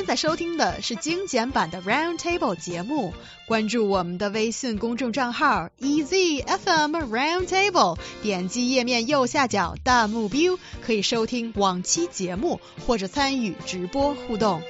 [0.00, 3.12] 现在收听的是精简版的 Round Table 节目，
[3.48, 14.62] 关注我们的微信公众账号 EZFM Round Table，点击页面右下角弹幕 view，可以收听往期节目或者参与直播互动。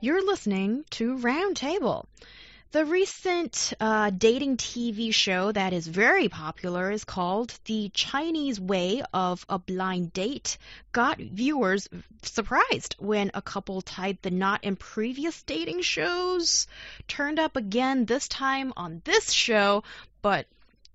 [0.00, 2.04] You're listening to Round Table.
[2.71, 9.01] The recent uh, dating TV show that is very popular is called The Chinese Way
[9.11, 10.59] of a Blind Date.
[10.91, 11.89] Got viewers
[12.21, 16.67] surprised when a couple tied the knot in previous dating shows,
[17.07, 19.83] turned up again this time on this show,
[20.21, 20.45] but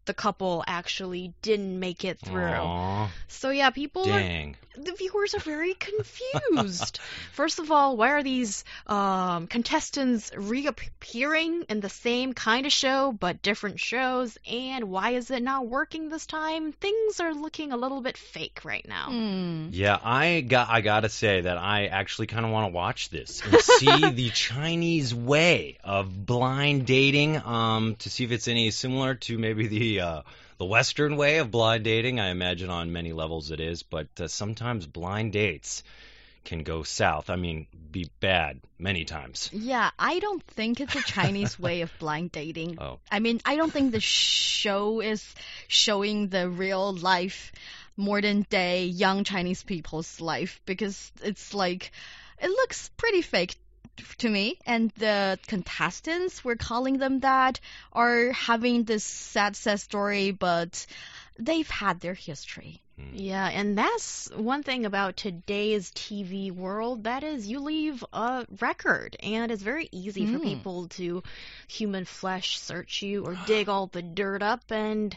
[0.05, 2.43] the couple actually didn't make it through.
[2.43, 4.53] Aww, So yeah, people dang.
[4.53, 6.99] are the viewers are very confused.
[7.33, 13.13] First of all, why are these um, contestants reappearing in the same kind of show
[13.13, 14.37] but different shows?
[14.51, 16.73] And why is it not working this time?
[16.73, 19.11] Things are looking a little bit fake right now.
[19.11, 19.69] Hmm.
[19.71, 23.43] Yeah, I got I gotta say that I actually kind of want to watch this
[23.45, 29.15] and see the Chinese way of blind dating, um, to see if it's any similar
[29.15, 30.23] to maybe the uh,
[30.59, 32.20] the Western way of blind dating.
[32.20, 35.82] I imagine on many levels it is, but uh, sometimes blind dates
[36.45, 37.30] can go south.
[37.30, 39.50] I mean, be bad many times.
[39.52, 42.78] Yeah, I don't think it's a Chinese way of blind dating.
[42.84, 42.98] Oh.
[43.10, 45.34] I mean, I don't think the show is
[45.68, 47.52] showing the real life,
[47.96, 51.92] modern day young Chinese people's life because it's like,
[52.42, 53.56] it looks pretty fake
[54.18, 54.59] to me.
[54.66, 57.60] And the contestants, we're calling them that,
[57.92, 60.87] are having this sad, sad story, but
[61.38, 62.80] they've had their history.
[63.12, 67.04] Yeah, and that's one thing about today's TV world.
[67.04, 70.44] That is, you leave a record, and it's very easy for Mm.
[70.44, 71.22] people to
[71.66, 74.70] human flesh search you or dig all the dirt up.
[74.70, 75.16] And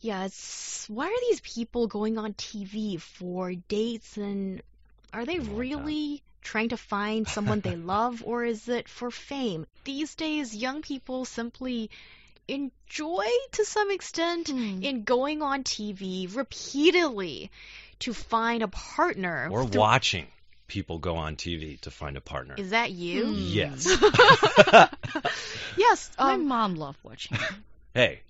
[0.00, 4.18] yeah, it's why are these people going on TV for dates?
[4.18, 4.62] And
[5.12, 9.66] are they my really trying to find someone they love, or is it for fame?
[9.84, 11.90] These days, young people simply
[12.46, 14.82] enjoy to some extent Hmm.
[14.82, 17.50] in going on TV repeatedly
[18.00, 19.48] to find a partner.
[19.50, 20.26] Or through- watching
[20.66, 22.54] people go on TV to find a partner.
[22.56, 23.26] Is that you?
[23.26, 23.34] Hmm.
[23.36, 23.86] Yes.
[25.76, 26.10] yes.
[26.18, 27.38] My Um, mom loved watching
[27.94, 28.20] hey,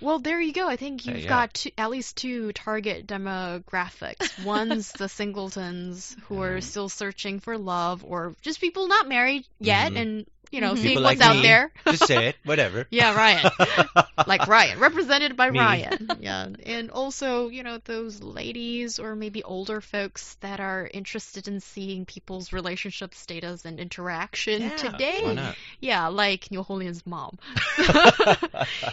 [0.00, 0.68] well, there you go.
[0.68, 1.28] I think you've yeah.
[1.28, 4.42] got two, at least two target demographics.
[4.44, 6.62] One's the singletons who are Mhm.
[6.62, 10.00] still searching for love, or just people not married yet, Mhm.
[10.00, 10.78] and you know, Mhm.
[10.78, 11.42] seeing people what's like out me.
[11.42, 11.70] there.
[11.86, 12.86] Just say it, whatever.
[12.90, 13.50] Yeah, Ryan.
[14.26, 15.58] like Ryan, represented by Me.
[15.60, 16.10] Ryan.
[16.20, 16.48] Yeah.
[16.66, 22.04] And also, you know, those ladies or maybe older folks that are interested in seeing
[22.04, 25.20] people's relationship status and interaction Yeah, today.
[25.22, 25.56] Why not?
[25.80, 27.38] Yeah, like New Holian's mom.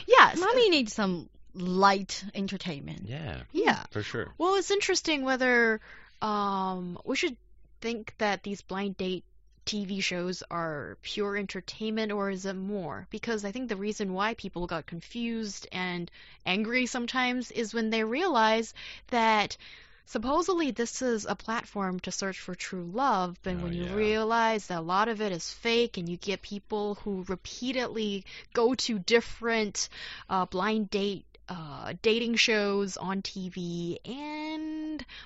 [0.06, 0.40] yes.
[0.40, 3.04] Mommy needs some light entertainment.
[3.08, 3.84] yeah, Yeah.
[3.92, 4.34] for sure.
[4.38, 5.82] Well, it's interesting whether
[6.22, 7.36] um, we should
[7.82, 9.24] think that these blind date
[9.68, 13.08] TV shows are pure entertainment or is it more?
[13.12, 16.10] Because I think the reason why people got confused and
[16.46, 18.74] angry sometimes is when they realize
[19.08, 19.58] that
[20.06, 23.94] supposedly this is a platform to search for true love, but Oh, when you yeah.
[23.94, 28.74] realize that a lot of it is fake and you get people who repeatedly go
[28.76, 29.90] to different
[30.30, 34.77] uh, blind date uh, dating shows on TV, and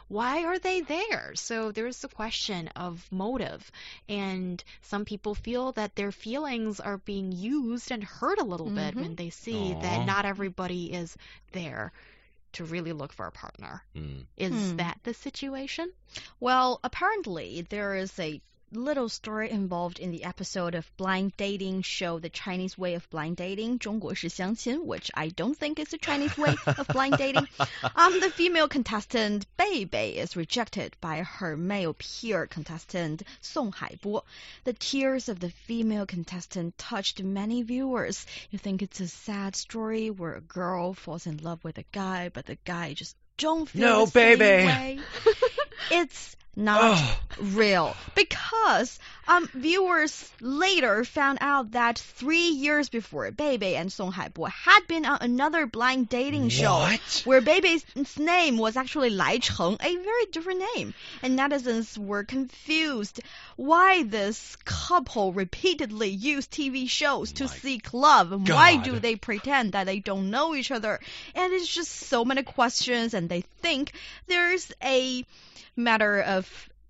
[0.08, 1.34] why are they there?
[1.36, 3.72] So there's the question of motive,
[4.08, 8.96] and some people feel that their feelings are being used and hurt a little bit
[8.96, 9.02] Mhm.
[9.02, 9.80] when they see Aw.
[9.82, 11.16] that not everybody is
[11.52, 11.92] there
[12.54, 13.84] to really look for a partner.
[13.96, 14.26] Mm.
[14.38, 14.78] Is Hmm.
[14.78, 15.92] that the situation?
[16.40, 18.42] Well, apparently there is a
[18.73, 23.37] little story involved in the episode of blind dating show The Chinese Way of Blind
[23.37, 27.47] Dating, 中国式相亲, which I don't think is the Chinese way of blind dating.
[27.95, 34.23] Um, the female contestant Bei Bei is rejected by her male peer contestant Song Haibo.
[34.65, 38.27] The tears of the female contestant touched many viewers.
[38.51, 42.31] You think it's a sad story where a girl falls in love with a guy,
[42.35, 44.67] but the guy just don't feel No, the same baby.
[44.67, 44.99] way.
[45.93, 47.02] it's not
[47.40, 47.96] real.
[48.16, 54.88] Because um, viewers later found out that three years before, Bebe and Song Haibo had
[54.88, 56.90] been on another blind dating show
[57.24, 57.86] where Bebe's
[58.18, 63.22] name was actually Lai Cheng, a very different name, and netizens were confused
[63.56, 69.16] why this couple repeatedly use TV shows to My seek love, and why do they
[69.16, 71.00] pretend that they don't know each other?
[71.36, 73.94] And it's just so many questions, and they think
[74.28, 75.26] there's a
[75.76, 76.41] matter of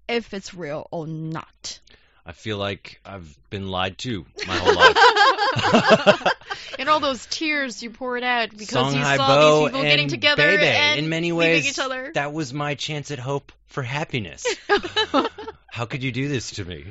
[0.07, 1.79] if it's real or not.
[2.25, 6.27] I feel like I've been lied to my whole life.
[6.79, 9.81] and all those tears you poured out because Song you Hai saw Bo these people
[9.81, 10.65] getting together Bebe.
[10.65, 12.11] and in many ways, each other.
[12.13, 14.45] that was my chance at hope for happiness.
[15.67, 16.85] How could you do this to me?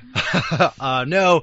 [0.80, 1.42] uh, no,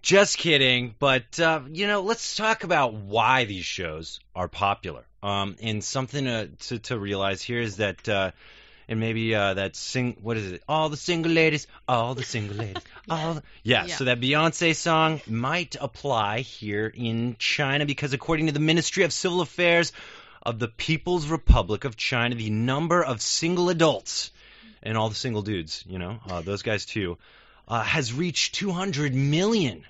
[0.00, 0.94] just kidding.
[0.98, 5.04] But uh, you know, let's talk about why these shows are popular.
[5.22, 8.08] Um, and something to, to to realize here is that.
[8.08, 8.30] Uh,
[8.88, 10.62] and maybe uh, that sing what is it?
[10.68, 13.96] All the single ladies, all the single ladies, all the, yeah, Yeah.
[13.96, 19.12] So that Beyonce song might apply here in China because according to the Ministry of
[19.12, 19.92] Civil Affairs
[20.42, 24.30] of the People's Republic of China, the number of single adults
[24.82, 27.18] and all the single dudes, you know, uh, those guys too,
[27.66, 29.84] uh, has reached 200 million.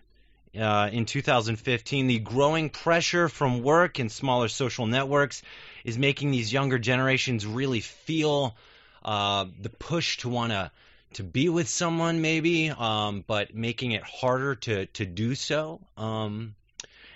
[0.58, 5.42] Uh, in 2015, the growing pressure from work and smaller social networks
[5.84, 8.56] is making these younger generations really feel
[9.04, 10.70] uh, the push to want to
[11.14, 15.80] to be with someone, maybe, um, but making it harder to to do so.
[15.96, 16.54] Um,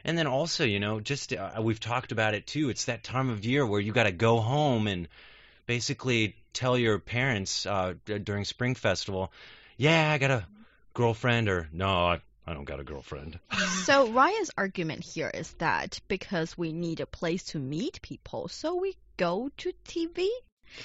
[0.05, 2.70] and then also, you know, just uh, we've talked about it too.
[2.70, 5.08] It's that time of year where you got to go home and
[5.67, 9.32] basically tell your parents uh, during Spring Festival,
[9.76, 10.46] "Yeah, I got a
[10.94, 13.38] girlfriend," or "No, I, I don't got a girlfriend."
[13.84, 18.76] So Ryan's argument here is that because we need a place to meet people, so
[18.76, 20.29] we go to TV,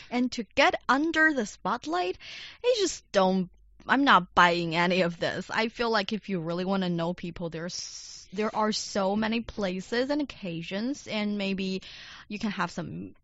[0.10, 2.18] and to get under the spotlight,
[2.64, 3.50] I just don't.
[3.90, 5.50] I'm not buying any of this.
[5.50, 9.42] I feel like if you really want to know people, there's there are so many
[9.42, 11.82] places and occasions, and maybe
[12.28, 13.16] you can have some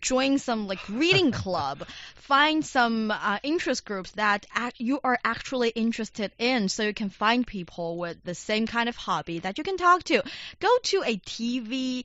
[0.00, 4.46] join some like reading club, find some uh, interest groups that
[4.78, 8.96] you are actually interested in, so you can find people with the same kind of
[8.96, 10.22] hobby that you can talk to.
[10.60, 12.04] Go to a TV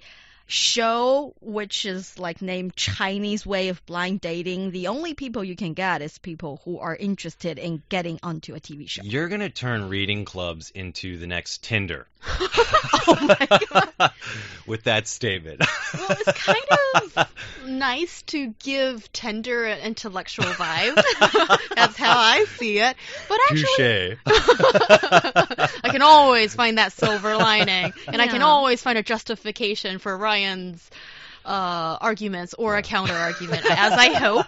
[0.49, 4.71] show which is like named Chinese way of blind dating.
[4.71, 8.59] The only people you can get is people who are interested in getting onto a
[8.59, 9.03] TV show.
[9.03, 12.07] You're gonna turn reading clubs into the next Tinder.
[12.39, 14.11] oh my god.
[14.67, 15.61] With that statement.
[15.93, 17.29] Well, it's kind of
[17.65, 20.95] nice to give Tinder an intellectual vibe.
[21.75, 22.95] That's how I see it.
[23.27, 29.03] But actually, I can always find that silver lining, and I can always find a
[29.03, 30.89] justification for Ryan's
[31.45, 34.47] uh, arguments or a counter argument, as I hope.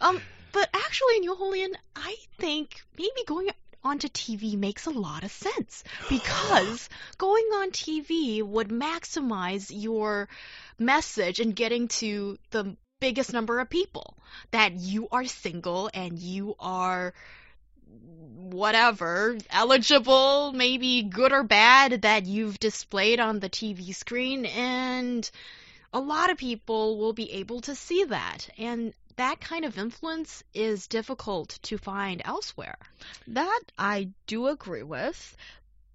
[0.00, 0.20] Um,
[0.52, 3.48] but actually, New Holian, I think maybe going
[3.84, 10.28] onto TV makes a lot of sense because going on TV would maximize your
[10.78, 14.16] message and getting to the biggest number of people
[14.50, 17.14] that you are single and you are
[18.50, 25.30] whatever eligible maybe good or bad that you've displayed on the TV screen and
[25.92, 30.44] a lot of people will be able to see that and that kind of influence
[30.54, 32.78] is difficult to find elsewhere.
[33.26, 35.36] That I do agree with.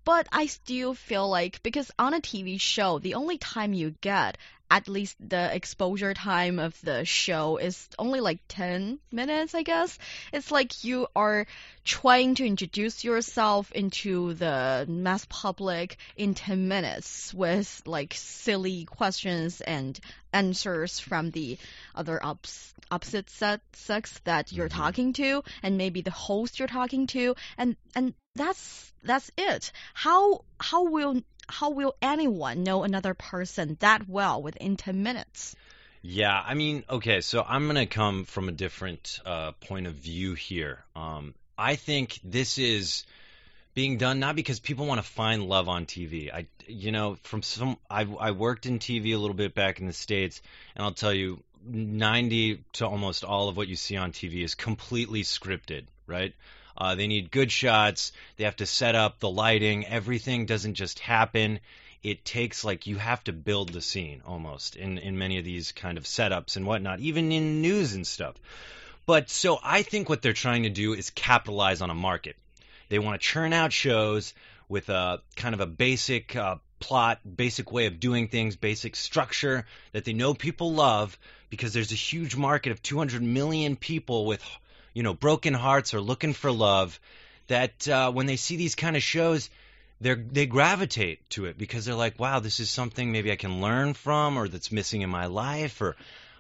[0.04, 4.38] But I still feel like because on a TV show, the only time you get
[4.74, 10.00] at least the exposure time of the show is only like 10 minutes, I guess.
[10.34, 11.46] It's like you are
[11.84, 19.62] trying to introduce yourself into the mass public in 10 minutes with like silly questions
[19.62, 20.00] and
[20.34, 21.60] answers from the
[21.94, 24.78] other ups, opposite set, sex that you're Mhm.
[24.84, 29.72] talking to and maybe the host you're talking to and and that's that's it.
[29.94, 35.56] How how will how will anyone know another person that well within 10 minutes?
[36.02, 40.34] Yeah, I mean, okay, so I'm gonna come from a different uh, point of view
[40.34, 40.84] here.
[40.96, 43.06] Um, I think this is
[43.74, 46.32] being done not because people want to find love on TV.
[46.32, 49.88] I, you know, from some, I, I worked in TV a little bit back in
[49.88, 50.42] the states,
[50.76, 54.56] and I'll tell you, 90 to almost all of what you see on TV is
[54.56, 56.34] completely scripted, right?
[56.78, 58.12] Uh, they need good shots.
[58.38, 59.86] They have to set up the lighting.
[59.86, 61.60] Everything doesn't just happen.
[62.02, 65.72] It takes like you have to build the scene almost in in many of these
[65.72, 68.36] kind of setups and whatnot, even in news and stuff.
[69.06, 72.36] But so I think what they're trying to do is capitalize on a market.
[72.90, 74.34] They want to churn out shows
[74.70, 79.66] with a kind of a basic uh, plot, basic way of doing things, basic structure
[79.94, 81.18] that they know people love
[81.50, 84.44] because there's a huge market of 200 million people with
[84.94, 87.00] you know broken hearts or looking for love
[87.48, 89.50] that uh, when they see these kind of shows
[90.02, 93.62] they they gravitate to it because they're like wow this is something maybe I can
[93.62, 95.96] learn from or that's missing in my life or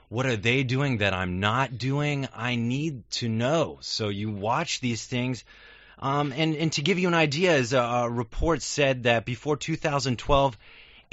[0.09, 2.27] what are they doing that I'm not doing?
[2.35, 3.79] I need to know.
[3.81, 5.43] So you watch these things
[6.03, 9.55] um, and and to give you an idea as a, a report said that before
[9.55, 10.57] 2012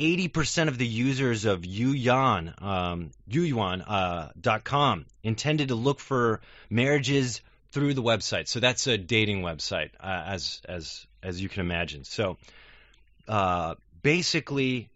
[0.00, 6.40] 80% of the users of Yuyuan, um, Yuyuan, uh, com intended to look for
[6.70, 7.42] marriages
[7.72, 8.48] through the website.
[8.48, 12.04] So that's a dating website, uh, as as as you can imagine.
[12.04, 12.38] So
[13.28, 14.88] uh, basically,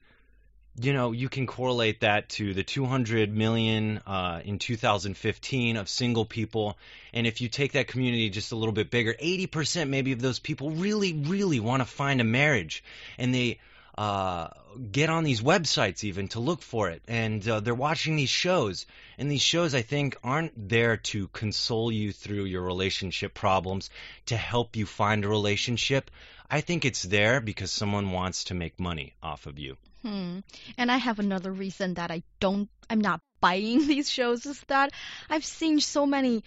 [0.80, 6.24] you know, you can correlate that to the 200 million uh, in 2015 of single
[6.24, 6.78] people,
[7.12, 10.38] and if you take that community just a little bit bigger, 80% maybe of those
[10.38, 12.82] people really, really want to find a marriage,
[13.18, 13.58] and they
[13.96, 14.48] uh,
[14.90, 18.86] get on these websites even to look for it, and uh, they're watching these shows,
[19.18, 23.90] and these shows I think aren't there to console you through your relationship problems,
[24.26, 26.10] to help you find a relationship.
[26.50, 29.76] I think it's there because someone wants to make money off of you.
[30.02, 30.40] Hmm.
[30.76, 34.92] And I have another reason that I don't, I'm not buying these shows is that
[35.30, 36.44] I've seen so many.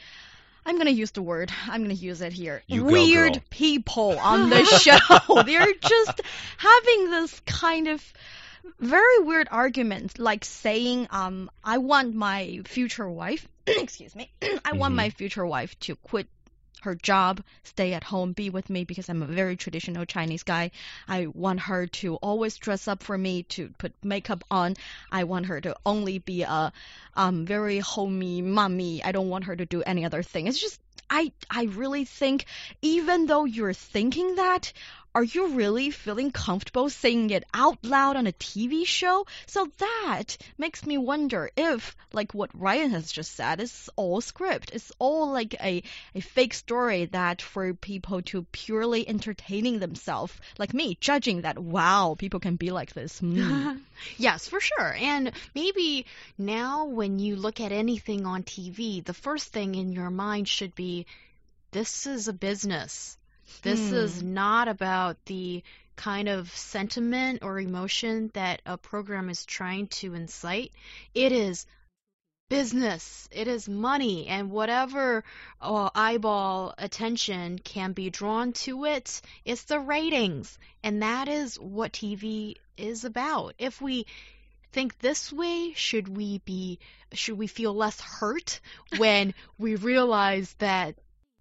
[0.68, 1.50] I'm gonna use the word.
[1.68, 2.62] I'm gonna use it here.
[2.68, 3.42] You Weird girl.
[3.50, 5.44] people on the show.
[5.44, 6.22] They're just
[6.58, 8.14] having this kind of
[8.78, 13.48] very weird argument, like saying, um, I want my future wife.
[13.68, 14.30] excuse me.
[14.66, 14.98] I want Mhm.
[14.98, 16.28] my future wife to quit
[16.82, 20.72] her job, stay at home, be with me because I'm a very traditional Chinese guy.
[21.08, 24.76] I want her to always dress up for me, to put makeup on.
[25.12, 26.72] I want her to only be a
[27.16, 29.04] um, very homey mommy.
[29.04, 30.48] I don't want her to do any other thing.
[30.48, 30.80] It's just
[31.10, 32.46] I I really think
[32.82, 34.74] even though you're thinking that,
[35.18, 39.26] are you really feeling comfortable saying it out loud on a TV show?
[39.48, 44.70] So that makes me wonder if, like what Ryan has just said, it's all script.
[44.76, 45.82] It's all like a,
[46.14, 52.16] a fake story that for people to purely entertaining themselves, like me, judging that, wow,
[52.16, 53.18] people can be like this.
[53.18, 53.78] Hmm.
[54.20, 54.96] yes, for sure.
[55.00, 56.06] And maybe
[56.38, 60.76] now when you look at anything on TV, the first thing in your mind should
[60.76, 61.08] be
[61.72, 63.18] this is a business.
[63.62, 63.96] This Hmm.
[63.96, 65.64] is not about the
[65.96, 70.72] kind of sentiment or emotion that a program is trying to incite.
[71.14, 71.66] It is
[72.50, 73.28] business.
[73.32, 75.24] It is money, and whatever
[75.62, 81.92] uh, eyeball attention can be drawn to it, it's the ratings, and that is what
[81.94, 83.56] TV is about.
[83.58, 84.06] If we
[84.72, 86.80] think this way, should we be
[87.14, 88.60] should we feel less hurt
[88.98, 90.96] when we realize that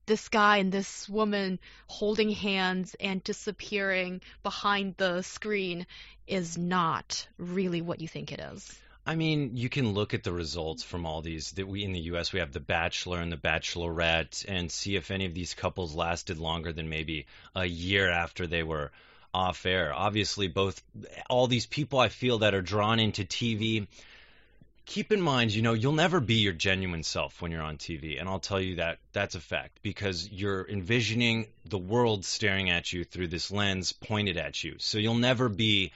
[0.06, 1.58] this guy and this woman
[1.88, 5.86] holding hands and disappearing behind the screen
[6.26, 8.78] is not really what you think it is?
[9.08, 12.00] I mean, you can look at the results from all these that we in the
[12.00, 12.32] U.S.
[12.32, 16.38] we have The Bachelor and The Bachelorette, and see if any of these couples lasted
[16.38, 18.90] longer than maybe a year after they were
[19.32, 19.92] off air.
[19.94, 20.82] Obviously, both
[21.30, 23.86] all these people I feel that are drawn into TV.
[24.86, 28.18] Keep in mind, you know, you'll never be your genuine self when you're on TV,
[28.20, 32.92] and I'll tell you that that's a fact because you're envisioning the world staring at
[32.92, 34.76] you through this lens pointed at you.
[34.78, 35.92] So you'll never be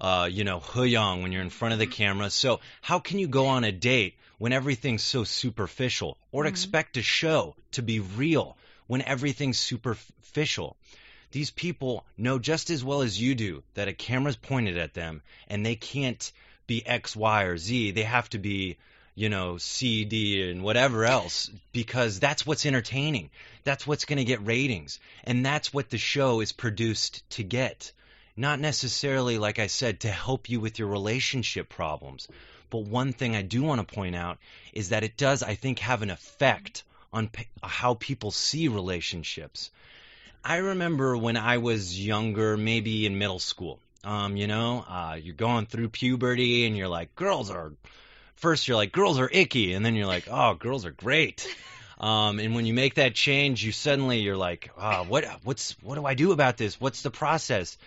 [0.00, 2.28] uh, you know, Huyang when you're in front of the camera.
[2.30, 6.48] So how can you go on a date when everything's so superficial, or Mhm.
[6.48, 8.56] expect a show to be real
[8.88, 10.76] when everything's superficial?
[11.30, 15.22] These people know just as well as you do that a camera's pointed at them,
[15.48, 16.32] and they can't
[16.66, 17.92] be X, Y, or Z.
[17.92, 18.76] They have to be,
[19.14, 23.30] you know, C, D, and whatever else because that's what's entertaining.
[23.64, 27.92] That's what's going to get ratings, and that's what the show is produced to get
[28.36, 32.28] not necessarily, like I said, to help you with your relationship problems.
[32.70, 34.38] But one thing I do want to point out
[34.72, 39.70] is that it does, I think, have an effect on pe- how people see relationships.
[40.42, 45.34] I remember when I was younger, maybe in middle school, um, you know, uh, you're
[45.34, 47.72] going through puberty and you're like, girls are,
[48.36, 51.46] first you're like, girls are icky, and then you're like, oh, girls are great.
[52.02, 55.94] Um, and when you make that change, you suddenly you're like, ah, what, what's, what
[55.94, 56.80] do I do about this?
[56.80, 57.78] What's the process?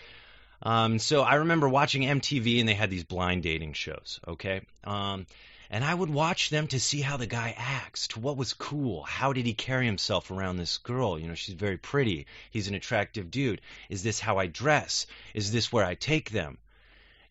[0.64, 4.62] Um, so I remember watching MTV and they had these blind dating shows, okay?
[4.86, 5.26] Um,
[5.70, 9.04] and I would watch them to see how the guy acts, to what was cool,
[9.04, 11.20] how did he carry himself around this girl?
[11.20, 13.62] You know, she's very pretty, he's an attractive dude.
[13.90, 15.08] Is this how I dress?
[15.34, 16.58] Is this where I take them?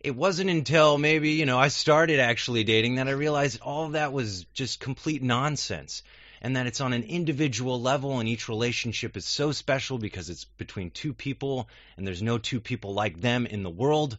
[0.01, 4.13] It wasn't until maybe, you know, I started actually dating that I realized all that
[4.13, 6.03] was just complete nonsense
[6.43, 10.45] and that it's on an individual level and each relationship is so special because it's
[10.45, 14.19] between two people and there's no two people like them in the world.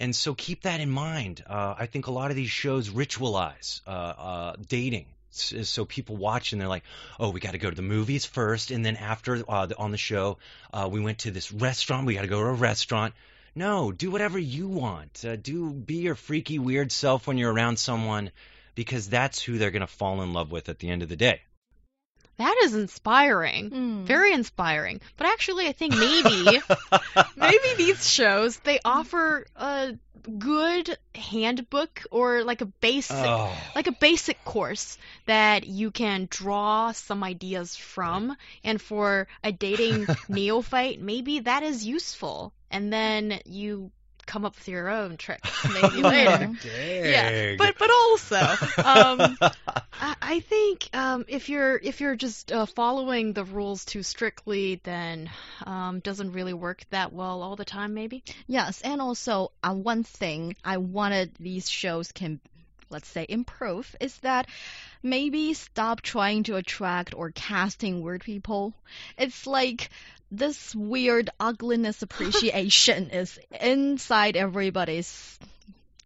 [0.00, 1.44] And so keep that in mind.
[1.46, 5.06] Uh, I think a lot of these shows ritualize uh, uh, dating.
[5.30, 6.82] So people watch and they're like,
[7.20, 9.98] "Oh, we got to go to the movies first, and then after uh, on the
[9.98, 10.38] show,
[10.72, 12.06] uh, we went to this restaurant.
[12.06, 13.14] We got to go to a restaurant."
[13.54, 15.24] No, do whatever you want.
[15.24, 18.32] Uh, do be your freaky weird self when you're around someone,
[18.74, 21.42] because that's who they're gonna fall in love with at the end of the day.
[22.40, 23.70] That is inspiring.
[23.70, 24.04] Mm.
[24.04, 25.02] Very inspiring.
[25.18, 26.58] But actually, I think maybe
[27.36, 29.94] maybe these shows they offer a
[30.38, 33.54] good handbook or like a basic Oh.
[33.74, 40.06] like a basic course that you can draw some ideas from and for a dating
[40.28, 43.90] neophyte maybe that is useful and then you
[44.26, 48.40] come up with your own tricks maybe later yeah but but also
[48.84, 49.38] um
[50.30, 55.28] I, think um, if you're if you're just uh, following the rules too strictly, then
[55.66, 57.94] um, doesn't really work that well all the time.
[57.94, 58.22] Maybe.
[58.46, 62.38] Yes, and also uh, one thing I wanted these shows can,
[62.90, 64.46] let's say, improve is that
[65.02, 68.72] maybe stop trying to attract or casting weird people.
[69.18, 69.90] It's like
[70.30, 75.40] this weird ugliness appreciation is inside everybody's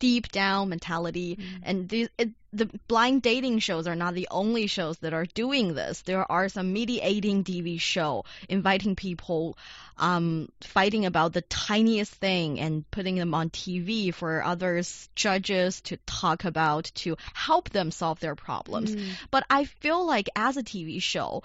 [0.05, 1.39] deep down mentality.
[1.63, 5.73] And the, it, the blind dating shows are not the only shows that are doing
[5.73, 6.03] this.
[6.03, 9.57] There are some mediating tv show inviting people
[9.97, 15.97] um, fighting about the tiniest thing and putting them on tv for others judges to
[16.05, 18.95] talk about to help them solve their problems.
[18.95, 19.09] Mm.
[19.31, 21.43] but i feel like as a tv show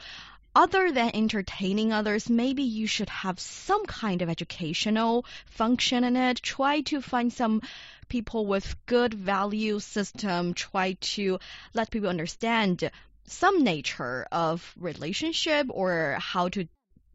[0.59, 6.41] other than entertaining others, maybe you should have some kind of educational function in it.
[6.43, 7.61] Try to find some
[8.09, 10.53] people with good value system.
[10.53, 11.39] Try to
[11.73, 12.91] let people understand
[13.23, 16.67] some nature of relationship or how to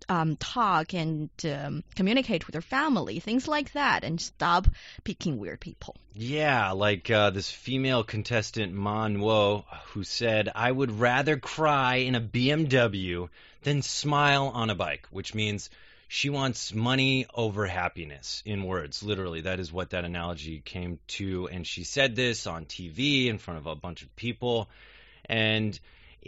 [0.09, 4.67] um, talk and um, communicate with their family, things like that, and stop
[5.05, 5.97] picking weird people.
[6.15, 12.15] Yeah, like uh, this female contestant Ma Nuo, who said, "I would rather cry in
[12.15, 13.29] a BMW
[13.63, 15.71] than smile on a bike," which means
[16.09, 18.43] she wants money over happiness.
[18.47, 21.49] In words, literally, that is what that analogy came to.
[21.49, 24.69] And she said this on TV in front of a bunch of people.
[25.25, 25.79] And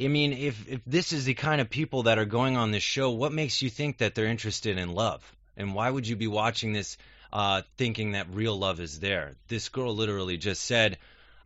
[0.02, 2.82] I mean, if if this is the kind of people that are going on this
[2.82, 5.22] show, what makes you think that they're interested in love?
[5.56, 6.98] And why would you be watching this
[7.32, 9.32] uh, thinking that real love is there?
[9.48, 10.98] This girl literally just said,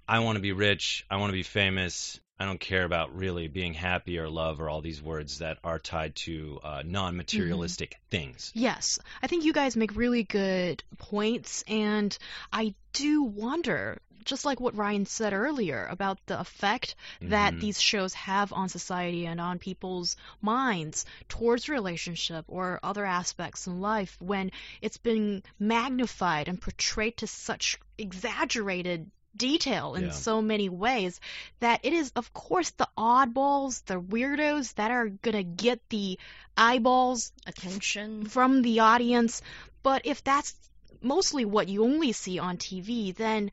[0.09, 1.07] "I want to be rich.
[1.11, 2.19] I want to be famous.
[2.41, 5.79] I don't care about really being happy or love or all these words that are
[5.79, 12.17] tied to uh, non-materialistic things." Yes, I think you guys make really good points, and
[12.53, 17.61] I do wonder, just like what Ryan said earlier, about the effect that Mhm.
[17.61, 23.81] these shows have on society and on people's minds towards relationship or other aspects in
[23.81, 24.51] life when
[24.83, 30.11] it's been magnified and portrayed to such exaggerated detail in Yeah.
[30.11, 31.21] so many ways
[31.61, 36.19] that it is of course the oddballs the weirdos that are gonna get the
[36.57, 38.27] eyeballs Attention.
[38.27, 39.41] from the audience.
[39.83, 40.55] But if that's
[41.01, 43.51] mostly what you only see on TV, then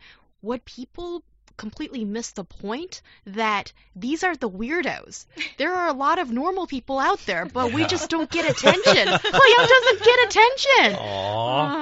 [0.48, 1.24] would people
[1.58, 5.26] completely miss the point that these are the weirdos?
[5.58, 9.08] There are a lot of normal people out there, but we just don't get attention.
[9.08, 11.00] Young doesn't get attention.
[11.00, 11.70] Aww.
[11.70, 11.78] Uh,